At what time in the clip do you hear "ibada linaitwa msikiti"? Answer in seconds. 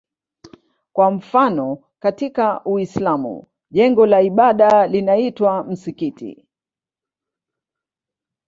4.21-6.47